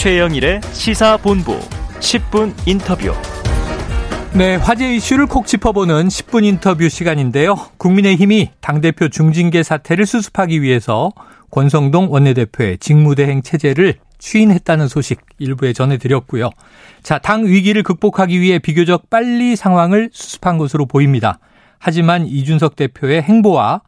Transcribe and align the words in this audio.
최영일의 0.00 0.62
시사본부 0.72 1.58
10분 2.00 2.54
인터뷰. 2.66 3.12
네, 4.32 4.56
화제 4.56 4.94
이슈를 4.94 5.26
콕 5.26 5.46
짚어보는 5.46 6.08
10분 6.08 6.46
인터뷰 6.46 6.88
시간인데요. 6.88 7.54
국민의힘이 7.76 8.48
당대표 8.62 9.10
중징계 9.10 9.62
사태를 9.62 10.06
수습하기 10.06 10.62
위해서 10.62 11.10
권성동 11.50 12.10
원내대표의 12.12 12.78
직무대행 12.78 13.42
체제를 13.42 13.96
추인했다는 14.16 14.88
소식 14.88 15.20
일부에 15.38 15.74
전해드렸고요. 15.74 16.48
자, 17.02 17.18
당 17.18 17.44
위기를 17.44 17.82
극복하기 17.82 18.40
위해 18.40 18.58
비교적 18.58 19.10
빨리 19.10 19.54
상황을 19.54 20.08
수습한 20.14 20.56
것으로 20.56 20.86
보입니다. 20.86 21.40
하지만 21.78 22.24
이준석 22.24 22.74
대표의 22.74 23.20
행보와 23.20 23.82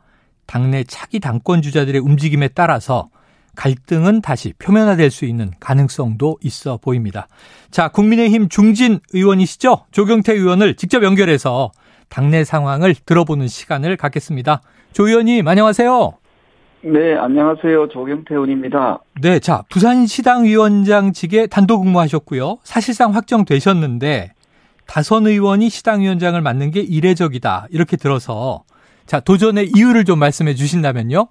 당내 0.45 0.85
차기 0.85 1.21
당권 1.21 1.63
주자들의 1.63 1.99
움직임에 2.03 2.49
따라서 2.49 3.09
갈등은 3.57 4.23
다시 4.23 4.53
표면화될 4.59 5.11
수 5.11 5.25
있는 5.25 5.51
가능성도 5.61 6.39
있어 6.43 6.79
보입니다. 6.79 7.29
자, 7.71 7.89
국민의힘 7.89 8.49
중진 8.49 9.01
의원이시죠? 9.13 9.87
조경태 9.91 10.33
의원을 10.33 10.75
직접 10.75 11.03
연결해서 11.03 11.71
당내 12.09 12.45
상황을 12.45 12.95
들어보는 12.95 13.49
시간을 13.49 13.97
갖겠습니다. 13.97 14.63
조 14.93 15.09
의원님, 15.09 15.47
안녕하세요. 15.47 16.13
네, 16.85 17.15
안녕하세요. 17.15 17.89
조경태 17.89 18.35
의원입니다. 18.35 18.99
네, 19.21 19.39
자, 19.39 19.63
부산시당 19.71 20.45
위원장직에 20.45 21.47
단독 21.47 21.83
근무하셨고요. 21.83 22.59
사실상 22.65 23.15
확정되셨는데 23.15 24.33
다선 24.87 25.27
의원이 25.27 25.71
시당 25.71 26.01
위원장을 26.01 26.41
맡는 26.41 26.71
게 26.71 26.81
이례적이다. 26.81 27.69
이렇게 27.71 27.97
들어서 27.97 28.65
자, 29.07 29.21
도전의 29.21 29.73
이유를 29.75 30.05
좀 30.05 30.19
말씀해 30.19 30.55
주신다면요. 30.55 31.29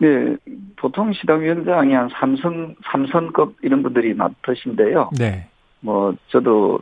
네, 0.00 0.34
보통 0.76 1.12
시당위원장이 1.12 1.92
한 1.92 2.08
삼선, 2.08 2.76
삼선급 2.90 3.56
이런 3.62 3.82
분들이 3.82 4.14
맡으신데요. 4.14 5.10
네. 5.18 5.46
뭐, 5.80 6.14
저도 6.28 6.80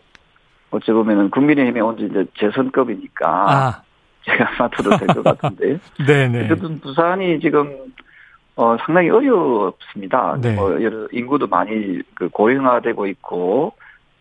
어찌 0.70 0.92
보면은 0.92 1.30
국민의힘에 1.30 1.80
온 1.80 1.97
지 1.97 2.05
이제 2.06 2.25
재선급이니까. 2.38 3.28
아, 3.28 3.83
제가 4.22 4.50
맡아도 4.58 4.97
될 4.98 5.06
것 5.08 5.22
같은데. 5.25 5.78
네네. 6.06 6.44
어쨌든 6.44 6.78
부산이 6.80 7.41
지금, 7.41 7.92
어, 8.55 8.77
상당히 8.84 9.10
어렵습니다. 9.10 10.36
네. 10.41 10.55
뭐, 10.55 10.80
여러 10.82 11.08
인구도 11.10 11.47
많이 11.48 12.00
그 12.14 12.28
고령화되고 12.28 13.06
있고, 13.08 13.72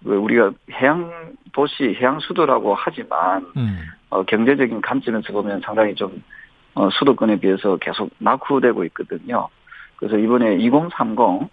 그 0.04 0.16
우리가 0.16 0.52
해양 0.72 1.12
도시, 1.54 1.96
해양 2.00 2.20
수도라고 2.20 2.74
하지만, 2.76 3.46
음, 3.58 3.80
어, 4.10 4.24
경제적인 4.24 4.82
관점에서 4.82 5.34
보면 5.34 5.62
상당히 5.64 5.94
좀 5.96 6.24
어, 6.78 6.90
수도권에 6.92 7.40
비해서 7.40 7.76
계속 7.78 8.12
낙후되고 8.20 8.84
있거든요. 8.86 9.48
그래서 9.96 10.16
이번에 10.18 10.58
2030 10.58 11.50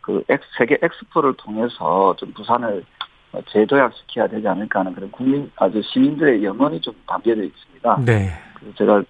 그 0.00 0.24
세계 0.58 0.76
엑스포를 0.82 1.34
통해서 1.34 2.14
좀 2.18 2.32
부산을 2.32 2.84
어, 3.32 3.40
재도약시켜야 3.48 4.26
되지 4.26 4.48
않을까 4.48 4.80
하는 4.80 4.92
그런 4.94 5.12
국민 5.12 5.48
아주 5.56 5.80
시민들의 5.82 6.44
염원이 6.44 6.80
좀 6.80 6.92
담겨져 7.06 7.44
있습니다. 7.44 8.00
네. 8.04 8.30
그래서 8.54 8.74
제가 8.76 9.02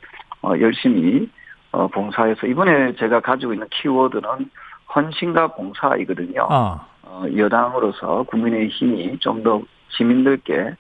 어, 0.43 0.53
열심히 0.61 1.31
어, 1.73 1.89
봉사해서 1.89 2.47
이번에 2.47 2.95
제가 2.97 3.21
가지고 3.21 3.55
있는 3.55 3.67
키워드는 3.71 4.51
헌신과 4.95 5.55
봉사이거든요. 5.55 6.47
아, 6.51 6.87
어, 7.03 7.25
여당으로서 7.35 8.25
국민의 8.25 8.69
힘이 8.69 9.19
좀 9.19 9.43
더 9.43 9.63
시민들께 9.89 10.75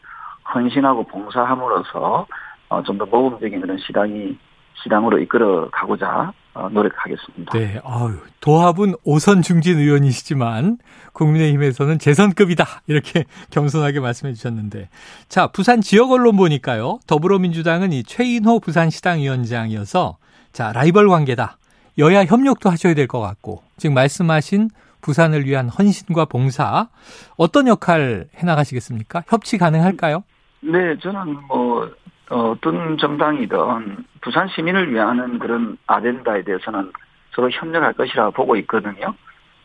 헌신하고 0.54 1.04
봉사함으로써 1.04 2.26
어, 2.68 2.82
좀 2.82 2.98
더 2.98 3.06
모범적인 3.06 3.60
그런 3.62 3.78
시당이 3.78 4.36
시당으로 4.82 5.18
이끌어 5.20 5.68
가고자 5.70 6.32
어, 6.54 6.68
노력하겠습니다. 6.68 7.58
네. 7.58 7.80
아유, 7.84 8.16
도합은 8.40 8.94
오선 9.04 9.42
중진 9.42 9.78
의원이시지만 9.78 10.78
국민의힘에서는 11.12 11.98
재선급이다. 11.98 12.64
이렇게 12.86 13.24
겸손하게 13.50 13.98
말씀해 14.00 14.34
주셨는데. 14.34 14.88
자, 15.28 15.48
부산 15.48 15.80
지역 15.80 16.12
언론 16.12 16.36
보니까요. 16.36 17.00
더불어민주당은 17.08 17.92
이 17.92 18.04
최인호 18.04 18.60
부산시당 18.60 19.18
위원장이어서 19.18 20.16
자, 20.52 20.72
라이벌 20.72 21.08
관계다. 21.08 21.56
여야 21.98 22.24
협력도 22.24 22.70
하셔야 22.70 22.94
될 22.94 23.08
것 23.08 23.20
같고. 23.20 23.62
지금 23.76 23.94
말씀하신 23.94 24.70
부산을 25.00 25.44
위한 25.46 25.68
헌신과 25.68 26.26
봉사 26.26 26.88
어떤 27.36 27.66
역할 27.68 28.26
해 28.36 28.46
나가시겠습니까? 28.46 29.24
협치 29.28 29.58
가능할까요? 29.58 30.22
네, 30.60 30.96
저는 31.02 31.36
뭐 31.48 31.90
어, 32.30 32.50
어떤 32.50 32.96
정당이든 32.98 34.04
부산 34.20 34.48
시민을 34.48 34.92
위하는 34.92 35.38
그런 35.38 35.76
아젠다에 35.86 36.42
대해서는 36.42 36.90
서로 37.34 37.50
협력할 37.50 37.92
것이라 37.94 38.30
보고 38.30 38.56
있거든요. 38.56 39.14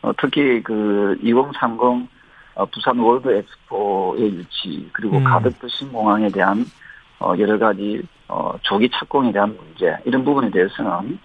어, 0.02 0.12
특히 0.18 0.62
그 0.62 1.16
2030 1.22 2.08
어, 2.54 2.66
부산 2.66 2.98
월드 2.98 3.30
엑스포의 3.30 4.34
유치 4.34 4.88
그리고 4.92 5.18
음. 5.18 5.24
가덕도 5.24 5.68
신공항에 5.68 6.28
대한 6.28 6.64
어, 7.18 7.34
여러 7.38 7.58
가지 7.58 8.02
어, 8.28 8.54
조기 8.62 8.90
착공에 8.90 9.32
대한 9.32 9.56
문제 9.56 9.96
이런 10.04 10.24
부분에 10.24 10.50
대해서는 10.50 11.18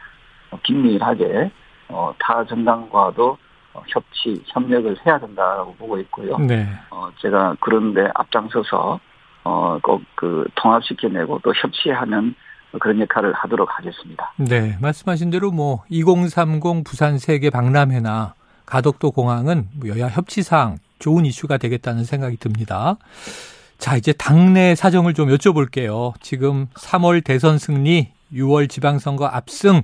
어, 0.51 0.59
긴밀하게 0.63 1.51
어, 1.89 2.13
타 2.19 2.43
정당과도 2.45 3.37
어, 3.73 3.83
협치 3.87 4.41
협력을 4.47 4.95
해야 5.05 5.19
된다고 5.19 5.73
보고 5.75 5.99
있고요. 5.99 6.37
네. 6.37 6.67
어, 6.89 7.09
제가 7.19 7.55
그런데 7.59 8.09
앞장서서, 8.15 8.99
어, 9.45 9.79
꼭그 9.81 10.49
통합시켜내고 10.55 11.39
또 11.43 11.53
협치하는 11.55 12.35
그런 12.79 12.99
역할을 12.99 13.33
하도록 13.33 13.67
하겠습니다. 13.71 14.33
네, 14.37 14.77
말씀하신 14.81 15.29
대로 15.29 15.51
뭐 15.51 15.83
2030 15.89 16.83
부산 16.83 17.17
세계 17.17 17.49
박람회나 17.49 18.33
가덕도 18.65 19.11
공항은 19.11 19.69
뭐 19.73 19.89
여야 19.89 20.07
협치상 20.09 20.77
좋은 20.99 21.25
이슈가 21.25 21.57
되겠다는 21.57 22.03
생각이 22.03 22.37
듭니다. 22.37 22.97
자, 23.77 23.95
이제 23.95 24.13
당내 24.13 24.75
사정을 24.75 25.13
좀 25.13 25.29
여쭤볼게요. 25.29 26.13
지금 26.21 26.67
3월 26.73 27.23
대선 27.23 27.57
승리, 27.57 28.11
6월 28.33 28.69
지방선거 28.69 29.25
압승. 29.25 29.83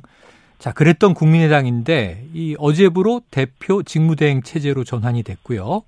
자, 0.58 0.72
그랬던 0.72 1.14
국민의당인데 1.14 2.28
이 2.34 2.56
어제부로 2.58 3.22
대표 3.32 3.84
직무대행 3.84 4.42
체제로 4.44 4.84
전환이 4.84 5.24
됐고요. 5.24 5.84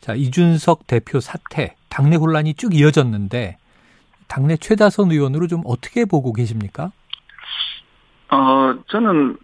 자, 0.00 0.14
이준석 0.14 0.86
대표 0.86 1.20
사태, 1.20 1.74
당내 1.88 2.16
혼란이 2.16 2.54
쭉 2.54 2.74
이어졌는데 2.74 3.56
당내 4.28 4.56
최다선 4.56 5.10
의원으로 5.10 5.46
좀 5.46 5.62
어떻게 5.64 6.04
보고 6.04 6.32
계십니까? 6.32 6.92
어, 8.30 8.74
저는 8.88 9.38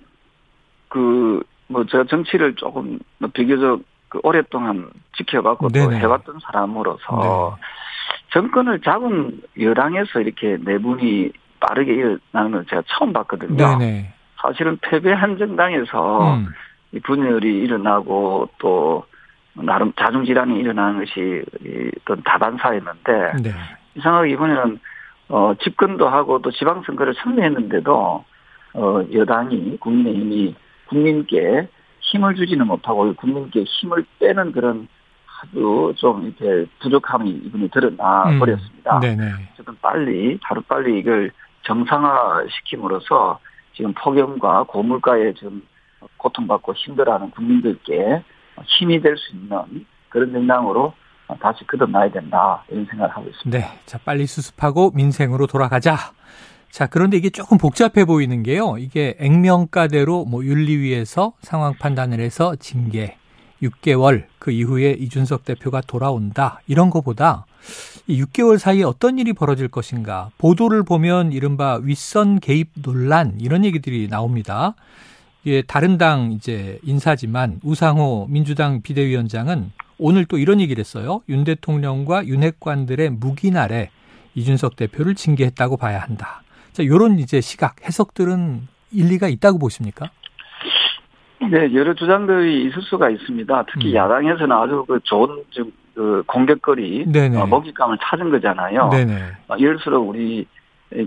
그, 0.89 1.43
뭐 1.69 1.87
제가 1.87 2.05
정치를 2.05 2.55
조금 2.57 2.99
비교적 3.33 3.83
그 4.09 4.21
오랫동안 4.23 4.91
지켜봤고 5.17 5.69
또 5.69 5.73
네네. 5.73 5.99
해왔던 5.99 6.39
사람으로서 6.45 7.59
정권을 8.33 8.81
잡은 8.83 9.41
여당에서 9.59 10.21
이렇게 10.21 10.59
내분이 10.61 11.33
빠르게 11.61 11.95
일어나는 11.95 12.51
걸 12.53 12.67
제가 12.67 12.83
처음 12.87 13.13
봤거든요. 13.13 13.79
네네. 13.79 14.13
사실은 14.41 14.79
패배한 14.83 15.39
정당에서 15.39 16.35
음, 16.35 16.49
이 16.93 17.01
분열이 17.01 17.61
일어나고 17.61 18.51
또 18.59 19.07
나름 19.55 19.93
자중질환이 19.99 20.59
일어나는 20.59 21.01
것이 21.01 21.45
이 21.65 21.91
어떤 22.03 22.23
다반사였는데 22.23 23.33
네. 23.43 23.51
이상하게 23.95 24.31
이번에는 24.31 24.81
어 25.29 25.55
집권도 25.63 26.09
하고 26.09 26.43
또 26.43 26.51
지방선거를 26.51 27.15
승리했는데도 27.23 28.25
어 28.75 29.03
여당이 29.13 29.79
국민의힘이 29.79 30.57
국민께 30.89 31.69
힘을 32.01 32.35
주지는 32.35 32.67
못하고 32.67 33.15
국민께 33.15 33.65
힘을 33.65 34.05
빼는 34.19 34.53
그런 34.53 34.89
아주 35.41 35.93
좀 35.97 36.25
이렇게 36.25 36.69
부족함이 36.81 37.31
이번에 37.31 37.69
드러나 37.69 38.25
음, 38.29 38.39
버렸습니다. 38.39 39.01
네네. 39.01 39.33
조금 39.57 39.77
빨리 39.81 40.39
하루 40.43 40.61
빨리 40.63 40.99
이걸 40.99 41.31
정상화 41.63 42.45
시킴으로써 42.51 43.39
지금 43.75 43.93
폭염과 43.95 44.65
고물가에 44.65 45.33
좀 45.35 45.63
고통받고 46.19 46.75
힘들어하는 46.75 47.31
국민들께 47.31 48.23
힘이 48.67 49.01
될 49.01 49.17
수 49.17 49.35
있는 49.35 49.85
그런 50.09 50.33
정당으로 50.33 50.93
다시 51.41 51.67
거듭나야 51.67 52.11
된다 52.11 52.63
이런 52.69 52.87
생각을 52.87 53.11
하고 53.17 53.29
있습니다. 53.29 53.59
네. 53.59 53.79
자, 53.87 53.99
빨리 54.05 54.27
수습하고 54.27 54.93
민생으로 54.93 55.47
돌아가자. 55.47 55.97
자, 56.71 56.87
그런데 56.87 57.17
이게 57.17 57.31
조금 57.31 57.57
복잡해 57.59 58.05
보이는 58.05 58.43
게요. 58.43 58.77
이게 58.79 59.17
액면가대로 59.19 60.25
뭐 60.25 60.45
윤리위에서 60.45 61.33
상황 61.41 61.75
판단을 61.79 62.21
해서 62.21 62.57
징계 62.57 63.17
6개월 63.63 64.27
그 64.39 64.51
이후에 64.51 64.91
이준석 64.93 65.45
대표가 65.45 65.81
돌아온다. 65.81 66.61
이런 66.67 66.91
거보다 66.91 67.47
이 68.07 68.23
6개월 68.23 68.59
사이에 68.59 68.83
어떤 68.85 69.19
일이 69.19 69.33
벌어질 69.33 69.69
것인가. 69.69 70.31
보도를 70.37 70.83
보면 70.83 71.33
이른바 71.33 71.79
윗선 71.83 72.41
개입 72.41 72.71
논란 72.83 73.39
이런 73.41 73.65
얘기들이 73.65 74.09
나옵니다. 74.09 74.75
이게 75.45 75.63
다른 75.63 75.99
당 75.99 76.33
이제 76.33 76.79
인사지만 76.83 77.61
우상호 77.63 78.27
민주당 78.31 78.81
비대위원장은 78.83 79.73
오늘 79.99 80.25
또 80.25 80.39
이런 80.39 80.61
얘기를 80.61 80.81
했어요. 80.81 81.21
윤 81.29 81.45
대통령과 81.45 82.27
윤핵관들의 82.27 83.11
묵인아래 83.11 83.91
이준석 84.35 84.77
대표를 84.77 85.15
징계했다고 85.15 85.77
봐야 85.77 86.01
한다. 86.01 86.43
자, 86.73 86.85
요런 86.85 87.19
이제 87.19 87.41
시각, 87.41 87.87
해석들은 87.87 88.63
일리가 88.91 89.29
있다고 89.29 89.59
보십니까? 89.59 90.11
네, 91.51 91.73
여러 91.75 91.95
주장들이 91.95 92.67
있을 92.67 92.83
수가 92.83 93.11
있습니다. 93.11 93.67
특히 93.71 93.91
음. 93.91 93.95
야당에서는 93.95 94.51
아주 94.51 94.85
그 94.89 94.99
좋은 95.05 95.43
좀, 95.51 95.73
그 95.95 96.25
공격거리, 96.27 97.05
네네. 97.07 97.39
어, 97.39 97.47
먹잇감을 97.47 97.99
찾은 98.03 98.31
거잖아요. 98.31 98.89
네네. 98.89 99.23
어, 99.49 99.57
이럴수록 99.57 100.09
우리 100.09 100.47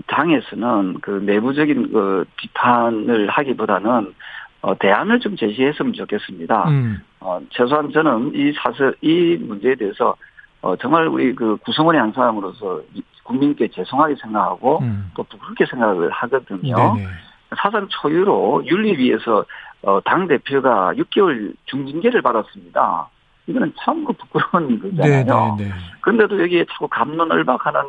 당에서는 0.06 0.98
그 1.00 1.22
내부적인 1.24 1.92
그 1.92 2.24
비판을 2.36 3.28
하기보다는 3.28 4.14
어, 4.60 4.76
대안을 4.78 5.20
좀 5.20 5.36
제시했으면 5.36 5.92
좋겠습니다. 5.92 6.68
음. 6.68 7.00
어, 7.20 7.40
최소한 7.50 7.90
저는 7.92 8.32
이 8.34 8.52
사설, 8.52 8.94
이 9.00 9.36
문제에 9.40 9.74
대해서 9.76 10.16
어, 10.60 10.74
정말 10.76 11.06
우리 11.06 11.34
그 11.34 11.56
구성원의 11.58 12.00
한 12.00 12.12
사람으로서 12.12 12.82
이 12.94 13.02
국민께 13.22 13.68
죄송하게 13.68 14.16
생각하고 14.20 14.80
음. 14.80 15.10
또 15.14 15.22
부끄럽게 15.22 15.66
생각을 15.66 16.10
하거든요. 16.10 16.94
네네. 16.94 17.08
사상 17.56 17.86
초유로 17.88 18.64
윤리위에서 18.66 19.44
어, 19.82 20.00
당 20.04 20.26
대표가 20.26 20.92
6개월 20.94 21.54
중징계를 21.66 22.20
받았습니다. 22.20 23.08
이거는 23.46 23.72
참그 23.78 24.12
부끄러운 24.14 24.80
거잖아요. 24.80 25.56
네네네. 25.56 25.74
그런데도 26.00 26.42
여기에 26.42 26.66
자꾸 26.70 26.88
감론을박하는 26.88 27.80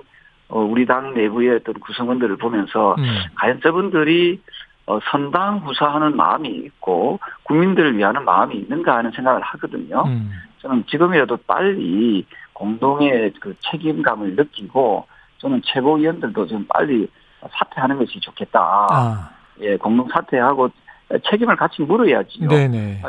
어, 0.50 0.60
우리 0.60 0.86
당 0.86 1.14
내부의 1.14 1.58
어떤 1.58 1.76
구성원들을 1.76 2.38
보면서 2.38 2.96
음. 2.98 3.06
과연 3.36 3.62
저분들이 3.62 4.42
어, 4.88 5.00
선당 5.12 5.60
후사하는 5.60 6.18
마음이 6.18 6.50
있고 6.50 7.20
국민들을 7.44 7.96
위하는 7.96 8.26
마음이 8.26 8.56
있는가 8.56 8.98
하는 8.98 9.12
생각을 9.12 9.42
하거든요. 9.42 10.04
음. 10.08 10.32
저는 10.62 10.86
지금이라도 10.88 11.38
빨리 11.46 12.26
공동의 12.54 13.34
그 13.40 13.56
책임감을 13.72 14.36
느끼고 14.36 15.06
저는 15.38 15.62
최고위원들도 15.64 16.48
좀 16.48 16.66
빨리 16.68 17.08
사퇴하는 17.52 18.00
것이 18.00 18.20
좋겠다. 18.20 18.60
아. 18.90 19.30
예, 19.62 19.78
공동 19.78 20.08
사퇴하고 20.10 20.70
책임을 21.30 21.56
같이 21.56 21.82
물어야지요. 21.84 22.50
네네. 22.50 23.02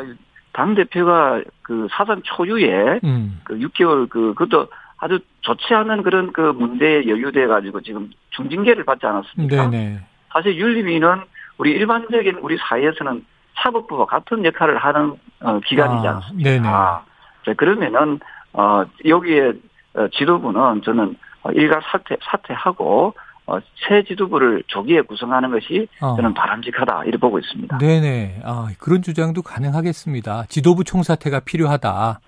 당 0.53 0.75
대표가 0.75 1.41
그 1.61 1.87
사상 1.91 2.21
초유에 2.23 2.99
음. 3.03 3.39
그 3.43 3.57
6개월 3.57 4.07
그 4.09 4.33
그것도 4.33 4.67
아주 5.01 5.19
좋지 5.41 5.73
않은 5.73 6.03
그런 6.03 6.31
그 6.31 6.41
문제에 6.41 7.07
연루돼 7.07 7.47
가지고 7.47 7.81
지금 7.81 8.11
중징계를 8.29 8.85
받지 8.85 9.07
않았습니까? 9.07 9.69
네네. 9.69 9.99
사실 10.29 10.55
윤리위는 10.55 11.23
우리 11.57 11.71
일반적인 11.71 12.37
우리 12.41 12.57
사회에서는 12.57 13.25
사법부와 13.55 14.05
같은 14.05 14.45
역할을 14.45 14.77
하는 14.77 15.15
어, 15.41 15.59
기관이지 15.65 16.07
아, 16.07 16.15
않습니까? 16.15 16.49
네네. 16.49 16.63
자, 16.63 17.53
그러면은 17.57 18.19
어 18.53 18.83
여기에 19.03 19.53
어, 19.95 20.07
지도부는 20.13 20.83
저는 20.83 21.15
어, 21.41 21.51
일괄 21.51 21.81
사퇴 21.91 22.17
사퇴하고 22.21 23.15
어, 23.47 23.59
새 23.87 24.03
지도부를 24.03 24.63
조기에 24.67 25.01
구성하는 25.01 25.49
것이 25.49 25.87
어. 25.99 26.15
저는 26.15 26.35
바람직하다 26.35 27.05
이렇게 27.05 27.17
보고 27.17 27.39
있습니다. 27.39 27.79
네네. 27.79 28.41
아, 28.45 28.69
그런 28.77 29.01
주장도 29.01 29.41
가능하겠습니다. 29.41 30.45
지도부 30.47 30.83
총사퇴가 30.83 31.39
필요하다. 31.39 32.19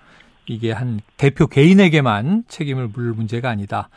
이게 0.46 0.72
한 0.72 1.00
대표 1.16 1.46
개인에게만 1.46 2.44
책임을 2.48 2.88
물을 2.88 3.12
문제가 3.12 3.50
아니다. 3.50 3.88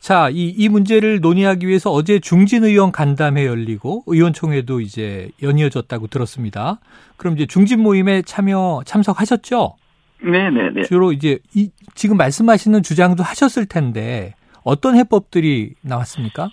자, 0.00 0.28
이, 0.30 0.48
이 0.48 0.68
문제를 0.68 1.20
논의하기 1.20 1.66
위해서 1.66 1.90
어제 1.90 2.18
중진 2.18 2.64
의원 2.64 2.92
간담회 2.92 3.46
열리고 3.46 4.04
의원총회도 4.06 4.80
이제 4.80 5.30
연이어졌다고 5.42 6.08
들었습니다. 6.08 6.78
그럼 7.16 7.34
이제 7.34 7.46
중진 7.46 7.80
모임에 7.80 8.22
참여, 8.22 8.82
참석하셨죠? 8.84 9.76
네네네. 10.22 10.82
주로 10.82 11.12
이제 11.12 11.38
이, 11.54 11.70
지금 11.94 12.16
말씀하시는 12.16 12.82
주장도 12.82 13.22
하셨을 13.22 13.66
텐데 13.66 14.34
어떤 14.62 14.96
해법들이 14.96 15.74
나왔습니까? 15.82 16.48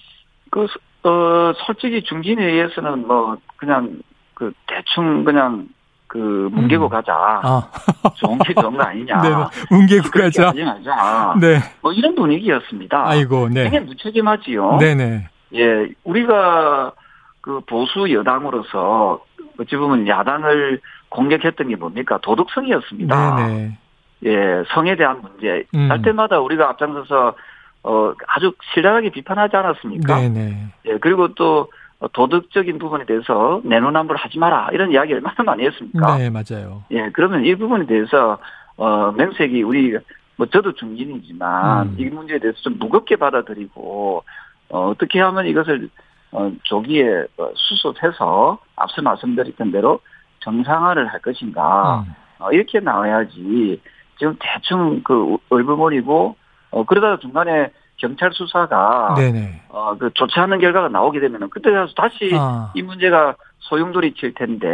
그, 0.50 0.68
어, 1.04 1.54
솔직히 1.66 2.04
중진회의에서는 2.04 3.08
뭐, 3.08 3.38
그냥, 3.58 4.02
그, 4.34 4.52
대충 4.68 5.24
그냥, 5.24 5.70
그, 6.12 6.50
뭉개고 6.52 6.88
음. 6.88 6.90
가자. 6.90 7.14
아, 7.16 7.70
좋은 8.16 8.38
게 8.40 8.54
좋은 8.54 8.76
거 8.76 8.84
아니냐. 8.84 9.22
네, 9.22 9.30
뭉개고 9.70 10.10
그렇게 10.12 10.42
가자. 10.42 10.50
하지 10.50 10.62
말자. 10.62 11.36
네. 11.40 11.60
뭐, 11.80 11.94
이런 11.94 12.16
분위기였습니다. 12.16 13.08
아이고, 13.08 13.48
되게 13.48 13.70
네. 13.70 13.80
무책임하지요. 13.80 14.78
네네. 14.80 15.30
예, 15.56 15.88
우리가 16.04 16.92
그 17.40 17.62
보수 17.66 18.12
여당으로서 18.12 19.22
어찌 19.58 19.78
보면 19.78 20.06
야당을 20.06 20.82
공격했던 21.08 21.70
게 21.70 21.78
뭡니까? 21.78 22.20
도덕성이었습니다. 22.22 23.36
네네. 23.38 23.78
예, 24.26 24.64
성에 24.74 24.98
대한 24.98 25.22
문제. 25.22 25.64
음. 25.74 25.90
할 25.90 26.02
때마다 26.02 26.42
우리가 26.42 26.68
앞장서서 26.72 27.36
어, 27.84 28.14
아주 28.28 28.52
신랄하게 28.74 29.12
비판하지 29.12 29.56
않았습니까? 29.56 30.20
네네. 30.20 30.74
예, 30.88 30.98
그리고 31.00 31.34
또 31.36 31.70
도덕적인 32.08 32.80
부분에 32.80 33.06
대해서 33.06 33.62
내로남불 33.64 34.16
하지 34.16 34.40
마라. 34.40 34.70
이런 34.74 34.92
이야기 34.92 35.14
얼마나 35.14 35.36
많이 35.44 35.66
했습니까? 35.66 36.18
네, 36.18 36.30
맞아요. 36.30 36.84
예, 36.92 37.10
그러면 37.12 37.46
이 37.46 37.54
부분에 37.56 37.86
대해서, 37.86 38.40
어, 38.78 39.12
명색이 39.12 39.62
우리, 39.62 39.96
뭐, 40.36 40.48
저도 40.48 40.74
중진이지만, 40.74 41.88
음. 41.88 41.96
이 42.00 42.06
문제에 42.06 42.40
대해서 42.40 42.60
좀 42.62 42.78
무겁게 42.80 43.18
받아들이고, 43.18 44.24
어, 44.70 44.88
어떻게 44.90 45.20
하면 45.20 45.46
이것을, 45.46 45.90
어, 46.32 46.52
조기에 46.64 47.26
어, 47.38 47.52
수습해서, 47.56 48.58
앞서 48.76 49.02
말씀드렸던 49.02 49.72
대로 49.72 50.00
정상화를 50.40 51.08
할 51.08 51.20
것인가, 51.22 52.04
음. 52.08 52.14
어, 52.40 52.52
이렇게 52.52 52.80
나와야지, 52.80 53.80
지금 54.18 54.36
대충 54.40 55.02
그, 55.04 55.38
얼버무리고, 55.50 56.36
어, 56.72 56.84
그러다가 56.86 57.20
중간에 57.20 57.72
경찰 57.98 58.32
수사가, 58.34 59.16
네네. 59.16 59.64
어, 59.70 59.96
그 59.98 60.10
좋지 60.14 60.40
않은 60.40 60.60
결과가 60.60 60.90
나오게 60.90 61.20
되면은, 61.20 61.50
그때 61.50 61.72
가서 61.72 61.94
다시 61.96 62.32
아, 62.34 62.72
이 62.74 62.82
문제가 62.82 63.36
소용돌이 63.60 64.14
칠 64.16 64.34
텐데, 64.34 64.68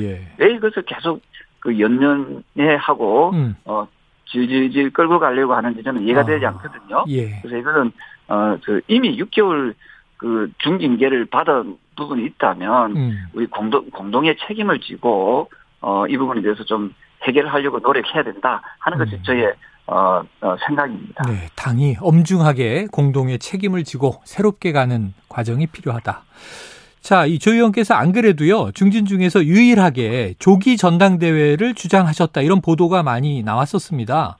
예, 0.00 0.04
예. 0.04 0.20
왜 0.38 0.54
이것을 0.54 0.82
계속 0.82 1.22
그 1.60 1.78
연년에 1.78 2.74
하고 2.80 3.30
음, 3.30 3.54
어 3.64 3.86
질질질 4.26 4.92
끌고 4.92 5.20
가려고 5.20 5.54
하는지 5.54 5.82
저는 5.82 6.02
이해가 6.02 6.22
아. 6.22 6.24
되지 6.24 6.44
않거든요. 6.46 7.04
예. 7.08 7.40
그래서 7.40 7.56
이거는 7.56 7.92
어그 8.26 8.80
이미 8.88 9.16
6개월 9.16 9.74
그 10.16 10.50
중징계를 10.58 11.26
받은 11.26 11.76
부분이 11.96 12.24
있다면 12.24 12.96
음. 12.96 13.26
우리 13.32 13.46
공동 13.46 13.88
공동의 13.90 14.36
책임을 14.46 14.80
지고 14.80 15.48
어 15.80 16.06
이 16.08 16.16
부분에 16.16 16.42
대해서 16.42 16.64
좀 16.64 16.94
해결하려고 17.22 17.78
노력해야 17.78 18.22
된다 18.22 18.62
하는 18.78 18.98
것이 18.98 19.16
음. 19.16 19.22
저의 19.22 19.52
어, 19.92 20.22
어 20.40 20.56
생각입니다. 20.66 21.22
네, 21.28 21.48
당이 21.54 21.96
엄중하게 22.00 22.86
공동의 22.90 23.38
책임을 23.38 23.84
지고 23.84 24.20
새롭게 24.24 24.72
가는 24.72 25.12
과정이 25.28 25.66
필요하다. 25.66 26.22
자, 27.02 27.26
이 27.26 27.38
조 27.38 27.52
의원께서 27.52 27.94
안 27.94 28.12
그래도요, 28.12 28.70
중진 28.72 29.06
중에서 29.06 29.44
유일하게 29.44 30.36
조기 30.38 30.76
전당대회를 30.76 31.74
주장하셨다, 31.74 32.40
이런 32.42 32.60
보도가 32.60 33.02
많이 33.02 33.42
나왔었습니다. 33.42 34.38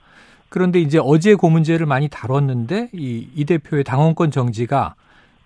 그런데 0.49 0.79
이제 0.81 1.01
어제 1.03 1.35
그 1.35 1.47
문제를 1.47 1.87
많이 1.87 2.09
다뤘는데, 2.09 2.91
이, 2.93 3.29
이 3.35 3.45
대표의 3.45 3.83
당원권 3.83 4.31
정지가 4.31 4.95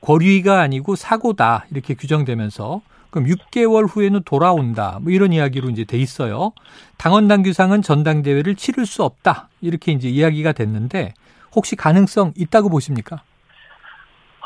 권위가 0.03 0.61
아니고 0.61 0.95
사고다, 0.95 1.65
이렇게 1.71 1.95
규정되면서, 1.95 2.83
그럼 3.17 3.29
6개월 3.29 3.87
후에는 3.89 4.25
돌아온다, 4.25 4.99
뭐 5.01 5.11
이런 5.11 5.33
이야기로 5.33 5.71
이제 5.71 5.85
돼 5.85 5.97
있어요. 5.97 6.53
당원 6.99 7.29
당규상은 7.29 7.81
전당대회를 7.81 8.57
치를 8.57 8.85
수 8.85 9.05
없다, 9.05 9.49
이렇게 9.63 9.93
이제 9.93 10.07
이야기가 10.07 10.53
됐는데, 10.53 11.15
혹시 11.55 11.77
가능성 11.77 12.35
있다고 12.37 12.69
보십니까? 12.69 13.23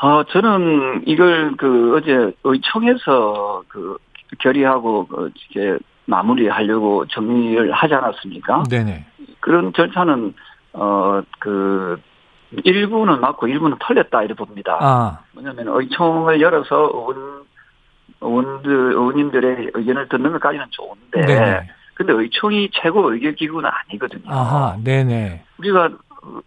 어 0.01 0.23
저는 0.23 1.03
이걸 1.05 1.57
그 1.57 1.97
어제 1.97 2.33
의총에서 2.45 3.63
그 3.67 3.97
결의하고 4.39 5.05
그 5.07 5.31
이렇게 5.51 5.77
마무리하려고 6.05 7.05
정리를 7.07 7.73
하지 7.73 7.93
않았습니까? 7.93 8.63
네네. 8.69 9.05
그런 9.41 9.73
절차는 9.73 10.33
어 10.73 11.21
그 11.39 11.99
일부는 12.65 13.21
맞고 13.21 13.47
일부는 13.47 13.77
틀렸다 13.85 14.23
이렇게 14.23 14.33
봅니다. 14.33 14.77
아, 14.81 15.19
뭐냐면 15.31 15.67
의총을 15.69 16.41
열어서 16.41 16.91
의원 16.93 17.30
의원들 18.21 18.71
의원님들의 18.71 19.71
의견을 19.73 20.07
듣는 20.09 20.31
것까지는 20.33 20.65
좋은데, 20.69 21.21
네네. 21.25 21.69
근데 21.95 22.13
의총이 22.13 22.69
최고 22.73 23.11
의결 23.13 23.35
기구는 23.35 23.69
아니거든요. 23.69 24.31
아하, 24.31 24.77
네네. 24.83 25.43
우리가 25.57 25.85
어, 26.23 26.39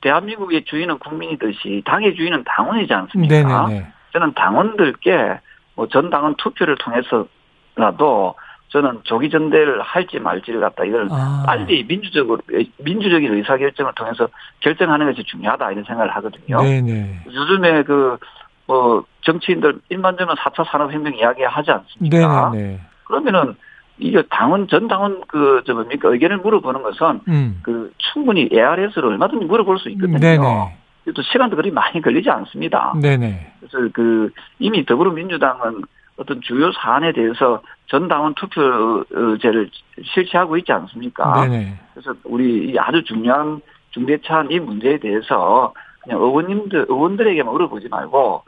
대한민국의 0.00 0.64
주인은 0.64 0.98
국민이듯이 0.98 1.82
당의 1.84 2.14
주인은 2.14 2.44
당원이지 2.44 2.92
않습니까? 2.92 3.66
네네네. 3.66 3.86
저는 4.12 4.32
당원들께 4.34 5.40
뭐 5.76 5.86
전 5.88 6.08
당원 6.10 6.34
투표를 6.36 6.76
통해서라도 6.76 8.34
저는 8.68 9.00
조기 9.04 9.30
전대를 9.30 9.80
할지 9.82 10.18
말지를 10.18 10.60
갖다 10.60 10.84
이걸 10.84 11.08
아, 11.10 11.44
빨리 11.46 11.84
민주적으로 11.84 12.40
민주적인 12.78 13.32
의사 13.32 13.56
결정을 13.56 13.92
통해서 13.94 14.28
결정하는 14.60 15.06
것이 15.06 15.22
중요하다 15.24 15.72
이런 15.72 15.84
생각을 15.84 16.10
하거든요. 16.16 16.60
네네. 16.60 17.20
요즘에 17.26 17.82
그 17.84 18.18
뭐 18.66 19.04
정치인들 19.22 19.80
일반적으로 19.88 20.36
4차 20.36 20.66
산업혁명 20.70 21.14
이야기하지 21.14 21.70
않습니까? 21.70 22.50
네네네. 22.50 22.80
그러면은 23.04 23.56
이게 23.98 24.22
당원 24.30 24.66
전 24.68 24.88
당원 24.88 25.22
그저 25.26 25.74
뭡니까 25.74 26.08
의견을 26.08 26.38
물어보는 26.38 26.82
것은 26.82 27.20
음. 27.28 27.60
그 27.62 27.92
충분히 27.98 28.48
ARS를 28.52 29.06
얼마든지 29.06 29.46
물어볼 29.46 29.78
수 29.78 29.88
있거든요. 29.90 30.18
네네. 30.18 30.78
또 31.14 31.22
시간도 31.22 31.56
그리 31.56 31.70
많이 31.70 32.00
걸리지 32.00 32.30
않습니다. 32.30 32.94
네네. 33.00 33.52
그래서 33.60 33.88
그 33.92 34.30
이미 34.58 34.84
더불어민주당은 34.84 35.82
어떤 36.16 36.40
주요 36.40 36.72
사안에 36.72 37.12
대해서 37.12 37.60
전 37.86 38.08
당원 38.08 38.34
투표제를 38.34 39.70
실시하고 40.02 40.56
있지 40.56 40.72
않습니까? 40.72 41.46
네네. 41.46 41.78
그래서 41.92 42.14
우리 42.24 42.74
아주 42.78 43.04
중요한 43.04 43.60
중대차한 43.90 44.50
이 44.50 44.58
문제에 44.58 44.98
대해서 44.98 45.72
그냥 46.00 46.20
의원님들 46.20 46.86
의원들에게만 46.88 47.52
물어보지 47.52 47.88
말고 47.88 48.42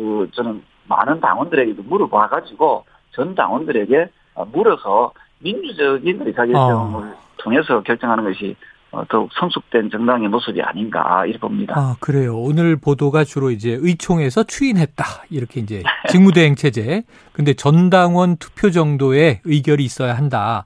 그 0.00 0.30
저는 0.32 0.62
많은 0.88 1.20
당원들에게도 1.20 1.82
물어봐가지고 1.82 2.86
전 3.12 3.34
당원들에게 3.34 4.08
물어서 4.50 5.12
민주적인 5.40 6.26
의사결정을 6.26 7.02
어. 7.04 7.14
통해서 7.36 7.82
결정하는 7.82 8.24
것이 8.24 8.56
어, 8.92 9.04
더욱 9.10 9.30
성숙된 9.38 9.90
정당의 9.90 10.28
모습이 10.28 10.62
아닌가 10.62 11.24
이렇게 11.26 11.38
봅니다. 11.38 11.74
아 11.76 11.96
그래요. 12.00 12.38
오늘 12.38 12.76
보도가 12.76 13.24
주로 13.24 13.50
이제 13.50 13.78
의총에서 13.78 14.44
추인했다 14.44 15.04
이렇게 15.28 15.60
이제 15.60 15.82
직무대행 16.08 16.54
체제. 16.54 17.02
근데 17.32 17.52
전당원 17.52 18.36
투표 18.38 18.70
정도의 18.70 19.42
의결이 19.44 19.84
있어야 19.84 20.16
한다. 20.16 20.64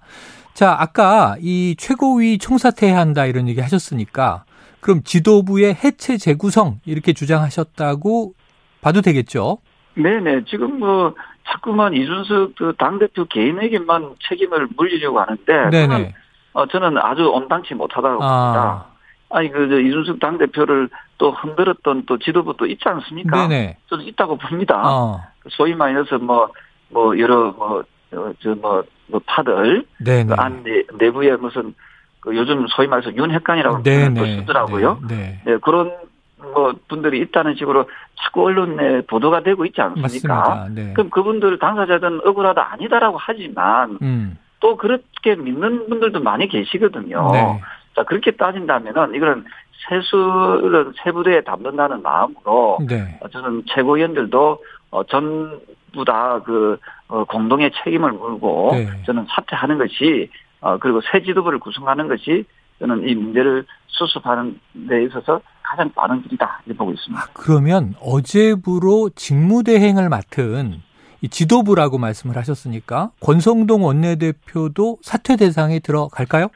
자 0.54 0.76
아까 0.78 1.36
이 1.40 1.74
최고위 1.76 2.38
총사퇴해야 2.38 2.96
한다 2.96 3.26
이런 3.26 3.48
얘기 3.48 3.60
하셨으니까 3.60 4.44
그럼 4.78 5.02
지도부의 5.02 5.74
해체 5.74 6.18
재구성 6.18 6.78
이렇게 6.86 7.12
주장하셨다고 7.12 8.34
봐도 8.84 9.00
되겠죠? 9.00 9.58
네네 9.94 10.44
지금 10.44 10.78
뭐 10.78 11.14
자꾸만 11.48 11.94
이준석 11.94 12.54
그 12.56 12.74
당대표 12.76 13.24
개인에게만 13.24 14.16
책임을 14.28 14.68
물리려고 14.76 15.20
하는데 15.20 15.70
네네. 15.70 16.14
어, 16.52 16.66
저는 16.66 16.98
아주 16.98 17.26
온당치 17.28 17.74
못하다고 17.74 18.22
아. 18.22 18.28
봅니다. 18.28 18.86
아 19.30 19.40
니, 19.40 19.50
그, 19.50 19.68
저, 19.68 19.80
이준석 19.80 20.20
당대표를 20.20 20.90
또 21.18 21.32
흔들었던 21.32 22.04
또 22.06 22.18
지도부도 22.18 22.66
있지 22.66 22.82
않습니까? 22.86 23.48
네네. 23.48 23.78
저는 23.88 24.04
있다고 24.04 24.36
봅니다. 24.36 24.82
어. 24.84 25.20
소위 25.48 25.74
말해서 25.74 26.18
뭐, 26.18 26.50
뭐, 26.90 27.18
여러, 27.18 27.50
뭐, 27.52 27.82
어, 28.12 28.32
저, 28.40 28.54
뭐, 28.54 28.84
뭐, 29.08 29.20
파들. 29.26 29.86
네네. 29.98 30.26
그 30.26 30.34
안, 30.34 30.62
내부에 30.98 31.34
무슨, 31.36 31.74
그 32.20 32.36
요즘 32.36 32.66
소위 32.68 32.86
말해서 32.86 33.16
윤핵관이라고 33.16 33.82
쓰더라고요. 33.82 35.00
네. 35.08 35.40
네. 35.44 35.56
그런 35.62 35.90
뭐 36.52 36.74
분들이 36.88 37.20
있다는 37.20 37.54
식으로 37.56 37.88
자꾸 38.22 38.46
언론에 38.46 39.02
보도가 39.02 39.42
되고 39.42 39.64
있지 39.64 39.80
않습니까? 39.80 40.68
네. 40.70 40.92
그럼 40.92 41.10
그분들 41.10 41.58
당사자들은 41.58 42.20
억울하다 42.24 42.72
아니다라고 42.72 43.18
하지만 43.18 43.98
음. 44.02 44.38
또 44.60 44.76
그렇게 44.76 45.34
믿는 45.36 45.88
분들도 45.88 46.20
많이 46.20 46.48
계시거든요. 46.48 47.30
네. 47.32 47.60
자, 47.94 48.02
그렇게 48.04 48.32
따진다면은 48.32 49.14
이거는 49.14 49.44
세수를 49.88 50.92
세부대에 51.02 51.42
담는다는 51.42 52.02
마음으로 52.02 52.78
네. 52.88 53.20
저는 53.32 53.64
최고위원들도 53.68 54.58
어, 54.90 55.04
전부 55.04 56.04
다그 56.06 56.78
어, 57.08 57.24
공동의 57.24 57.70
책임을 57.82 58.12
물고 58.12 58.70
네. 58.72 58.88
저는 59.04 59.26
사퇴하는 59.28 59.78
것이 59.78 60.30
어, 60.60 60.78
그리고 60.78 61.00
새 61.12 61.22
지도부를 61.22 61.58
구성하는 61.58 62.08
것이 62.08 62.44
저는 62.78 63.08
이 63.08 63.14
문제를 63.14 63.64
수습하는 63.86 64.58
데 64.88 65.04
있어서 65.04 65.40
가장 65.62 65.90
빠른 65.94 66.22
길이다 66.22 66.62
이렇게 66.66 66.76
보고 66.76 66.92
있습니다. 66.92 67.22
아, 67.22 67.26
그러면 67.32 67.94
어제부로 68.00 69.10
직무대행을 69.14 70.08
맡은 70.08 70.82
이 71.20 71.28
지도부라고 71.28 71.98
말씀을 71.98 72.36
하셨으니까 72.36 73.10
권성동 73.20 73.84
원내대표도 73.84 74.98
사퇴 75.02 75.36
대상에 75.36 75.78
들어갈까요? 75.78 76.48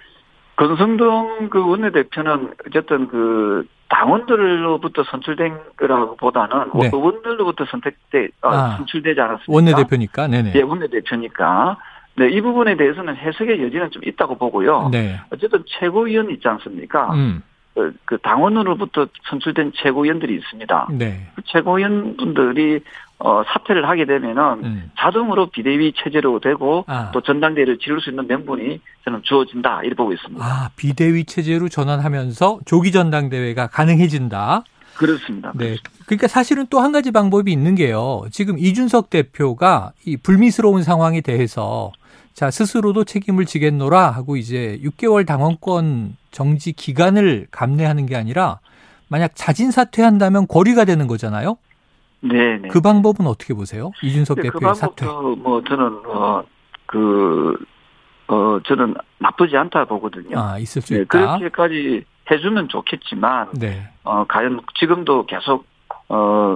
권성동 0.57 1.49
그 1.51 1.65
원내대표는 1.65 2.55
어쨌든 2.67 3.09
그 3.09 3.67
당원들로부터 3.89 5.05
선출된 5.05 5.57
거라고 5.79 6.17
보다는 6.17 6.71
네. 6.75 6.91
의원들로부터 6.93 7.65
선택돼 7.71 8.29
아, 8.43 8.49
아, 8.49 8.77
선출되지 8.77 9.19
않았습니까? 9.21 9.53
원내대표니까, 9.53 10.27
네네. 10.27 10.53
예, 10.55 10.63
원내대표니까. 10.63 11.79
네, 12.19 12.29
이 12.31 12.41
부분에 12.41 12.77
대해서는 12.77 13.17
해석의 13.17 13.63
여지는 13.63 13.91
좀 13.91 14.03
있다고 14.05 14.37
보고요. 14.37 14.89
네. 14.91 15.21
어쨌든 15.33 15.63
최고위원 15.67 16.31
있지 16.31 16.49
않습니까? 16.49 17.15
음. 17.15 17.43
그, 17.75 17.93
그 18.05 18.19
당원으로부터 18.19 19.07
선출된 19.31 19.73
최고위원들이 19.77 20.35
있습니다. 20.35 20.89
네. 20.93 21.29
그 21.37 21.43
최고위원 21.47 22.17
분들이 22.17 22.81
어, 23.21 23.43
사퇴를 23.47 23.89
하게 23.89 24.05
되면은 24.05 24.65
음. 24.65 24.91
자동으로 24.99 25.47
비대위 25.51 25.93
체제로 25.97 26.39
되고 26.41 26.85
아. 26.89 27.11
또 27.13 27.21
전당대회를 27.21 27.79
치를 27.79 28.01
수 28.01 28.11
있는 28.11 28.27
명분이 28.27 28.81
저는 29.05 29.23
주어진다 29.23 29.81
이렇게 29.83 29.95
보고 29.97 30.13
있습니다. 30.13 30.45
아 30.45 30.71
비대위 30.77 31.25
체제로 31.25 31.69
전환하면서 31.69 32.61
조기 32.65 32.93
전당대회가 32.93 33.69
가능해진다. 33.69 34.65
그렇습니다. 34.97 35.53
네. 35.55 35.77
그러니까 36.07 36.27
사실은 36.29 36.67
또 36.71 36.81
한 36.81 36.93
가지 36.93 37.11
방법이 37.13 37.53
있는 37.53 37.75
게요. 37.75 38.23
지금 38.31 38.59
이준석 38.59 39.11
대표가 39.11 39.93
이 40.05 40.17
불미스러운 40.17 40.83
상황에 40.83 41.21
대해서 41.21 41.93
자, 42.39 42.53
스스로도 42.53 43.03
책임을 43.03 43.47
지겠노라 43.47 44.13
하고 44.13 44.37
이제 44.37 44.79
6개월 44.85 45.27
당원권 45.27 46.17
정지 46.31 46.73
기간을 46.73 47.49
감내하는 47.51 48.07
게 48.07 48.15
아니라 48.15 48.61
만약 49.09 49.33
자진 49.35 49.73
사퇴한다면 49.73 50.47
거리가 50.47 50.85
되는 50.85 51.09
거잖아요. 51.09 51.59
네, 52.21 52.59
네. 52.59 52.69
그 52.69 52.81
방법은 52.81 53.27
어떻게 53.27 53.55
보세요? 53.55 53.91
이준석 54.05 54.37
네, 54.37 54.43
대표의 54.43 54.73
그 54.73 54.75
사퇴. 54.79 55.05
뭐 55.05 55.65
저는 55.67 56.03
어그 56.07 57.57
어, 58.29 58.61
저는 58.67 58.95
나쁘지 59.19 59.57
않다 59.57 59.87
보거든요. 59.87 60.39
아, 60.39 60.59
있을 60.59 60.81
수 60.81 60.95
네, 60.95 61.01
있다. 61.01 61.39
그렇게까지 61.39 62.05
해주면 62.31 62.69
좋겠지만, 62.69 63.49
네. 63.55 63.89
어, 64.05 64.25
과연 64.29 64.61
지금도 64.79 65.27
계속, 65.27 65.67
어, 66.09 66.55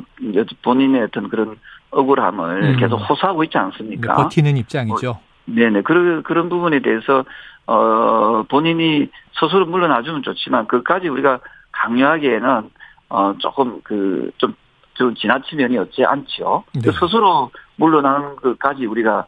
본인의 0.63 1.03
어떤 1.03 1.29
그런 1.29 1.59
억울함을 1.91 2.75
음. 2.75 2.77
계속 2.79 2.99
호소하고 2.99 3.43
있지 3.43 3.59
않습니까? 3.59 4.15
네, 4.15 4.23
버티는 4.23 4.57
입장이죠. 4.59 5.11
어, 5.11 5.32
네네. 5.47 5.83
그런, 5.83 6.23
그런 6.23 6.49
부분에 6.49 6.81
대해서, 6.81 7.25
어, 7.67 8.45
본인이 8.49 9.09
스스로 9.39 9.67
물러나주면 9.67 10.23
좋지만, 10.23 10.67
그까지 10.67 11.09
우리가 11.09 11.41
강요하기에는, 11.73 12.71
어, 13.09 13.35
조금 13.39 13.81
그, 13.83 14.31
좀, 14.39 14.55
좀 14.95 15.15
지나친 15.15 15.59
면이 15.59 15.79
없지 15.79 16.05
않지요. 16.05 16.65
네. 16.75 16.81
그 16.83 16.93
스스로 16.93 17.51
물러나는 17.77 18.37
것까지 18.37 18.87
우리가, 18.87 19.27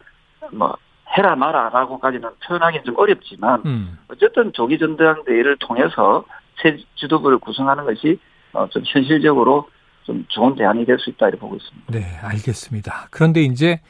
뭐, 0.53 0.77
해라 1.17 1.37
마라라고까지는 1.37 2.29
표현하기는 2.47 2.85
좀 2.85 2.97
어렵지만, 2.99 3.63
음. 3.67 3.99
어쨌든 4.09 4.53
조기 4.53 4.79
전당대회를 4.79 5.57
통해서 5.59 6.25
새 6.63 6.77
지도부를 6.97 7.39
구성하는 7.39 7.85
것이, 7.85 8.19
어, 8.53 8.69
좀 8.69 8.83
현실적으로 8.87 9.69
좀 10.05 10.25
좋은 10.29 10.55
대안이 10.55 10.85
될 10.85 10.99
수 10.99 11.11
있다 11.11 11.29
이렇게 11.29 11.41
보고 11.41 11.57
있습니다. 11.57 11.93
네, 11.93 12.05
알겠습니다. 12.23 13.09
그런데 13.11 13.41
이제 13.41 13.81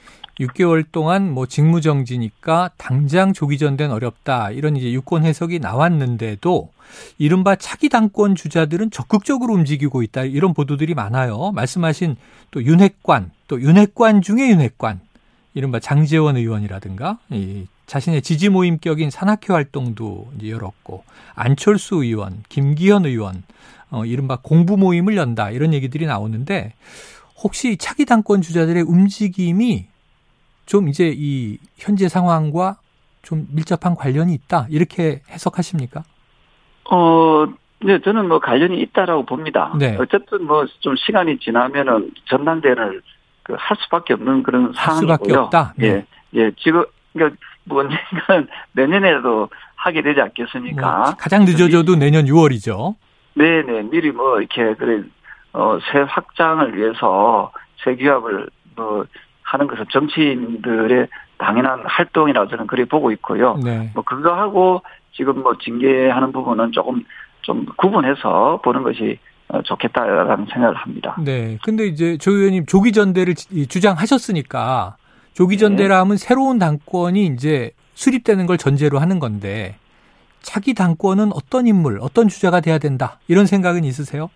6개월 0.40 0.84
동안 0.90 1.30
뭐 1.30 1.46
직무정지니까 1.46 2.70
당장 2.76 3.32
조기 3.32 3.58
전된 3.58 3.90
어렵다. 3.90 4.50
이런 4.50 4.76
이제 4.76 4.92
유권 4.92 5.24
해석이 5.24 5.60
나왔는데도 5.60 6.70
이른바 7.18 7.56
차기 7.56 7.88
당권 7.88 8.34
주자들은 8.34 8.90
적극적으로 8.90 9.54
움직이고 9.54 10.02
있다. 10.02 10.24
이런 10.24 10.54
보도들이 10.54 10.94
많아요. 10.94 11.52
말씀하신 11.52 12.16
또 12.50 12.62
윤핵관 12.62 13.30
또 13.46 13.60
윤핵관 13.60 14.22
중에 14.22 14.48
윤핵관. 14.50 15.00
이른바 15.54 15.78
장재원 15.78 16.36
의원이라든가 16.36 17.18
이 17.30 17.66
자신의 17.86 18.22
지지 18.22 18.48
모임격인 18.48 19.10
산악회 19.10 19.52
활동도 19.52 20.32
이제 20.36 20.50
열었고 20.50 21.04
안철수 21.34 22.02
의원, 22.02 22.42
김기현 22.48 23.06
의원 23.06 23.44
어 23.90 24.04
이른바 24.04 24.38
공부 24.42 24.76
모임을 24.76 25.16
연다. 25.16 25.50
이런 25.50 25.72
얘기들이 25.72 26.06
나오는데 26.06 26.72
혹시 27.40 27.76
차기 27.76 28.04
당권 28.04 28.42
주자들의 28.42 28.82
움직임이 28.82 29.86
좀 30.66 30.88
이제 30.88 31.12
이 31.14 31.58
현재 31.76 32.08
상황과 32.08 32.76
좀 33.22 33.46
밀접한 33.52 33.94
관련이 33.94 34.32
있다 34.34 34.66
이렇게 34.70 35.20
해석하십니까? 35.30 36.02
어, 36.90 37.46
네, 37.80 37.98
저는 38.00 38.28
뭐 38.28 38.38
관련이 38.38 38.80
있다라고 38.80 39.24
봅니다. 39.26 39.72
네. 39.78 39.96
어쨌든 39.98 40.46
뭐 40.46 40.64
좀 40.80 40.94
시간이 40.96 41.38
지나면은 41.38 42.12
전당대회를 42.26 43.02
그 43.42 43.54
할 43.58 43.76
수밖에 43.84 44.14
없는 44.14 44.42
그런 44.42 44.72
상황이고요. 44.72 45.16
수밖에 45.16 45.34
없다. 45.36 45.74
네. 45.76 45.86
예, 45.86 46.06
예, 46.40 46.50
지금 46.58 46.82
그러니까 47.12 47.38
뭐 47.64 47.80
언젠가는 47.80 48.48
내년에도 48.72 49.50
하게 49.76 50.00
되지 50.00 50.20
않겠습니까? 50.22 50.98
뭐 50.98 51.14
가장 51.18 51.44
늦어져도 51.44 51.96
내년 51.96 52.24
6월이죠. 52.24 52.94
네, 53.34 53.62
네, 53.62 53.82
미리 53.82 54.12
뭐 54.12 54.38
이렇게 54.40 54.74
그래 54.76 55.02
어새 55.52 55.98
확장을 56.08 56.74
위해서 56.76 57.52
새 57.84 57.94
규합을 57.96 58.48
뭐 58.76 59.04
하는 59.54 59.66
것은 59.68 59.86
정치인들의 59.92 61.08
당연한 61.38 61.80
활동이라고 61.86 62.48
저는 62.48 62.66
그렇게 62.66 62.88
보고 62.88 63.10
있고요. 63.12 63.56
네. 63.64 63.90
뭐 63.94 64.02
그거하고 64.04 64.82
지금 65.12 65.42
뭐 65.42 65.56
징계하는 65.58 66.32
부분은 66.32 66.72
조금 66.72 67.04
좀 67.42 67.64
구분해서 67.76 68.60
보는 68.62 68.82
것이 68.82 69.18
어, 69.48 69.62
좋겠다라는 69.62 70.46
생각을 70.46 70.74
합니다. 70.74 71.16
네. 71.24 71.58
근데 71.62 71.86
이제 71.86 72.16
조 72.18 72.32
의원님 72.32 72.66
조기 72.66 72.92
전대를 72.92 73.34
주장하셨으니까 73.34 74.96
조기 75.32 75.58
전대라 75.58 76.00
하면 76.00 76.16
네. 76.16 76.26
새로운 76.26 76.58
당권이 76.58 77.26
이제 77.26 77.70
수립되는 77.94 78.46
걸 78.46 78.58
전제로 78.58 78.98
하는 78.98 79.20
건데 79.20 79.76
차기 80.40 80.74
당권은 80.74 81.30
어떤 81.34 81.66
인물, 81.66 81.98
어떤 82.00 82.28
주자가 82.28 82.60
돼야 82.60 82.78
된다 82.78 83.18
이런 83.28 83.46
생각은 83.46 83.84
있으세요? 83.84 84.30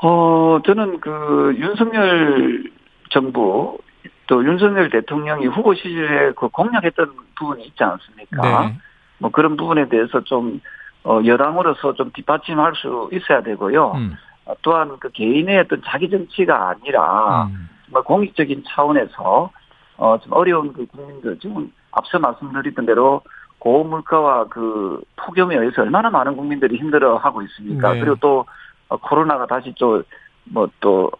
어, 0.00 0.60
저는 0.64 1.00
그 1.00 1.54
윤석열 1.58 2.70
정부 3.10 3.78
또 4.26 4.44
윤석열 4.44 4.90
대통령이 4.90 5.46
후보 5.46 5.74
시절에 5.74 6.32
그 6.32 6.48
공약했던 6.48 7.12
부분이 7.38 7.64
있지 7.64 7.82
않습니까? 7.82 8.66
네. 8.66 8.78
뭐 9.18 9.30
그런 9.30 9.56
부분에 9.56 9.88
대해서 9.88 10.22
좀 10.24 10.60
어, 11.04 11.20
여당으로서 11.24 11.94
좀 11.94 12.10
뒷받침할 12.12 12.74
수 12.76 13.08
있어야 13.12 13.42
되고요. 13.42 13.92
음. 13.92 14.16
어, 14.44 14.54
또한 14.62 14.96
그 14.98 15.10
개인의 15.10 15.60
어떤 15.60 15.82
자기 15.86 16.10
정치가 16.10 16.70
아니라 16.70 17.44
음. 17.44 17.68
정말 17.86 18.02
공익적인 18.04 18.64
차원에서 18.66 19.50
어, 19.96 20.18
좀 20.18 20.32
어려운 20.32 20.72
그 20.72 20.86
국민들 20.86 21.38
지금 21.40 21.72
앞서 21.92 22.18
말씀드렸던 22.18 22.86
대로 22.86 23.22
고물가와 23.58 24.46
그 24.48 25.00
폭염에 25.16 25.56
의해서 25.56 25.82
얼마나 25.82 26.10
많은 26.10 26.36
국민들이 26.36 26.76
힘들어하고 26.76 27.42
있습니까? 27.42 27.94
네. 27.94 28.00
그리고 28.00 28.16
또 28.20 28.46
어, 28.88 28.96
코로나가 28.96 29.46
다시 29.46 29.74
또 29.78 30.02
뭐또또 30.44 31.10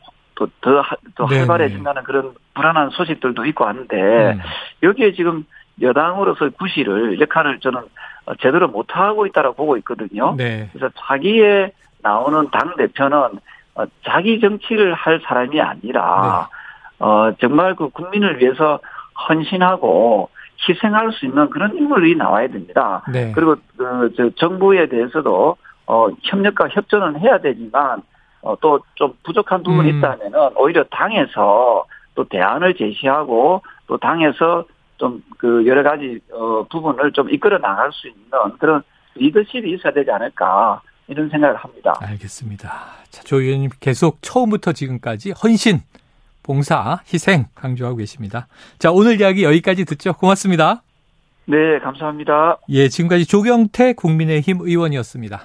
더더 0.60 1.26
네, 1.28 1.38
활발해진다는 1.38 2.04
그런 2.04 2.34
불안한 2.54 2.90
소식들도 2.90 3.44
있고 3.46 3.66
한데 3.66 3.96
음. 4.32 4.40
여기에 4.82 5.12
지금 5.12 5.44
여당으로서 5.80 6.50
구실을 6.50 7.20
역할을 7.20 7.60
저는 7.60 7.80
어, 8.26 8.34
제대로 8.36 8.68
못 8.68 8.86
하고 8.96 9.26
있다고 9.26 9.54
보고 9.54 9.76
있거든요. 9.78 10.34
네. 10.36 10.68
그래서 10.72 10.92
자기의 10.96 11.72
나오는 12.02 12.50
당 12.50 12.76
대표는 12.76 13.18
어, 13.74 13.84
자기 14.04 14.40
정치를 14.40 14.94
할 14.94 15.20
사람이 15.24 15.60
아니라 15.60 16.48
어 16.98 17.32
정말 17.40 17.76
그 17.76 17.88
국민을 17.90 18.40
위해서 18.40 18.80
헌신하고 19.28 20.30
희생할 20.68 21.12
수 21.12 21.26
있는 21.26 21.48
그런 21.50 21.76
인물이 21.76 22.16
나와야 22.16 22.48
됩니다. 22.48 23.04
네. 23.12 23.30
그리고 23.32 23.56
그저 23.76 24.30
정부에 24.30 24.88
대해서도 24.88 25.56
어 25.86 26.08
협력과 26.22 26.68
협조는 26.70 27.20
해야 27.20 27.38
되지만 27.38 28.02
어 28.42 28.56
또 28.56 28.80
좀 28.94 29.14
부족한 29.24 29.62
부분이 29.62 29.90
음. 29.90 29.98
있다면은 29.98 30.56
오히려 30.56 30.84
당에서 30.84 31.84
또 32.14 32.24
대안을 32.28 32.74
제시하고 32.74 33.62
또 33.86 33.96
당에서 33.98 34.64
좀 34.98 35.22
그 35.38 35.64
여러 35.66 35.84
가지 35.84 36.18
어 36.32 36.64
부분을 36.68 37.12
좀 37.12 37.30
이끌어 37.30 37.58
나갈 37.58 37.92
수 37.92 38.08
있는 38.08 38.22
그런 38.58 38.82
리더십이 39.14 39.72
있어야 39.74 39.92
되지 39.92 40.10
않을까 40.10 40.80
이런 41.06 41.28
생각을 41.28 41.54
합니다. 41.56 41.94
알겠습니다. 42.00 42.68
자, 43.10 43.22
조 43.22 43.40
의원님 43.40 43.70
계속 43.80 44.18
처음부터 44.20 44.72
지금까지 44.72 45.32
헌신, 45.32 45.80
봉사, 46.42 47.00
희생 47.12 47.46
강조하고 47.54 47.96
계십니다. 47.98 48.48
자, 48.78 48.90
오늘 48.90 49.20
이야기 49.20 49.44
여기까지 49.44 49.84
듣죠. 49.84 50.12
고맙습니다. 50.14 50.82
네, 51.46 51.78
감사합니다. 51.78 52.58
예, 52.70 52.88
지금까지 52.88 53.24
조경태 53.26 53.92
국민의힘 53.94 54.58
의원이었습니다. 54.60 55.40